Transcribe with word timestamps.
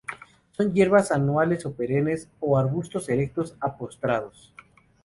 Son 0.53 0.73
hierbas 0.73 1.11
anuales 1.11 1.63
o 1.67 1.75
perennes, 1.75 2.27
o 2.39 2.57
arbustos 2.57 3.07
erectos 3.07 3.55
a 3.59 3.77
postrados. 3.77 4.51